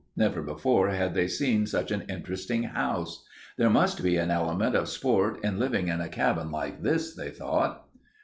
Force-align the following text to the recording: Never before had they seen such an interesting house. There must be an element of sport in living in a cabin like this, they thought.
Never 0.17 0.41
before 0.41 0.89
had 0.89 1.13
they 1.13 1.27
seen 1.27 1.67
such 1.67 1.91
an 1.91 2.01
interesting 2.09 2.63
house. 2.63 3.23
There 3.59 3.69
must 3.69 4.01
be 4.01 4.17
an 4.17 4.31
element 4.31 4.75
of 4.75 4.89
sport 4.89 5.39
in 5.43 5.59
living 5.59 5.89
in 5.89 6.01
a 6.01 6.09
cabin 6.09 6.49
like 6.49 6.81
this, 6.81 7.13
they 7.13 7.29
thought. 7.29 7.87